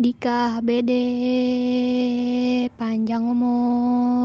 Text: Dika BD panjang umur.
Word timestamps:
Dika 0.00 0.64
BD 0.64 0.90
panjang 2.72 3.20
umur. 3.20 4.19